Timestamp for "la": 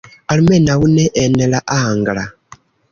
1.53-1.63